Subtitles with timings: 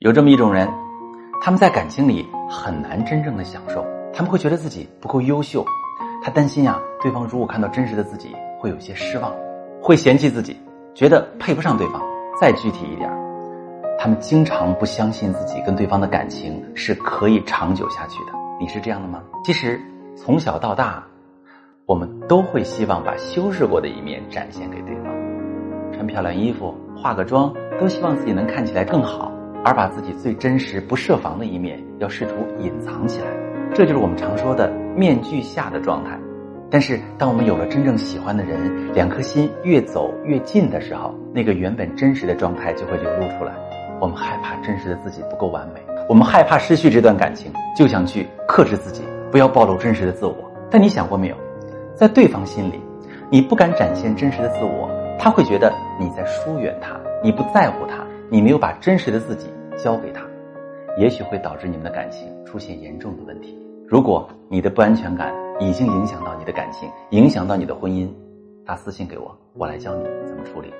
[0.00, 0.68] 有这么一种人，
[1.40, 3.84] 他们在感情里很难真正的享受，
[4.14, 5.64] 他们会觉得自己不够优秀，
[6.22, 9.34] 他担心呀，对方如果看到真实的自己，会有些失望，
[9.82, 10.56] 会嫌弃自己，
[10.94, 12.00] 觉得配不上对方。
[12.40, 13.10] 再具体一点，
[13.98, 18.30] 他们经常不相信自己跟对方的感情是可以长久下去的。
[18.60, 19.20] 你是这样的吗？
[19.42, 19.80] 其实
[20.16, 21.02] 从小到大，
[21.86, 25.06] 我们都会希望把修饰过的一面展现给对方，
[25.92, 29.32] 穿漂亮衣服，化个妆，都希望自己能看起来更好。
[29.64, 33.26] 而把自己最真实、不设防的一面，要试图隐藏起来，
[33.74, 36.18] 这就是我们常说的面具下的状态。
[36.70, 43.54] 但是，当我们有了真正喜欢的人，两颗心越走越近的时候，那个原本真实的状态就会流露出来。
[44.00, 50.36] 我们害怕真实的自己不够完美，我们害怕失去这段感情，就想去克制自己，不要暴露真实的自我。
[50.70, 51.36] 但你想过没有，
[51.94, 52.78] 在对方心里，
[53.30, 56.94] 你不敢展现真实的自我，他会觉得你在疏远他，
[57.24, 58.06] 你不在乎他。
[58.30, 59.46] 你没有把真实的自己
[59.82, 60.22] 交给他，
[60.98, 63.58] 也许会导致你们的感情出现严重的问题。
[63.86, 68.06] 如果你的不安全感已经影响到你的感情，影响到你的婚姻，
[68.66, 70.70] 发私信给我，我来教你怎么处理。